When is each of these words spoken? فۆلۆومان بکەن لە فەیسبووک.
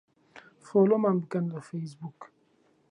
فۆلۆومان 0.65 1.15
بکەن 1.21 1.45
لە 1.53 1.61
فەیسبووک. 1.69 2.19